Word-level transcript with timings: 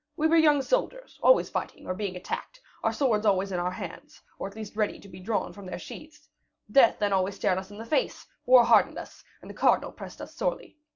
We 0.17 0.25
were 0.25 0.35
young 0.35 0.63
soldiers, 0.63 1.19
always 1.21 1.51
fighting, 1.51 1.85
or 1.85 1.93
being 1.93 2.15
attacked, 2.15 2.59
our 2.83 2.91
swords 2.91 3.23
always 3.23 3.51
in 3.51 3.59
our 3.59 3.69
hands, 3.69 4.19
or 4.39 4.47
at 4.47 4.55
least 4.55 4.75
ready 4.75 4.99
to 4.99 5.07
be 5.07 5.19
drawn 5.19 5.53
from 5.53 5.67
their 5.67 5.77
sheaths. 5.77 6.27
Death 6.71 6.97
then 6.97 7.13
always 7.13 7.35
stared 7.35 7.59
us 7.59 7.69
in 7.69 7.77
the 7.77 7.85
face, 7.85 8.25
war 8.47 8.63
hardened 8.65 8.97
us, 8.97 9.23
and 9.43 9.47
the 9.47 9.53
cardinal 9.53 9.91
pressed 9.91 10.19
us 10.19 10.33
sorely. 10.35 10.75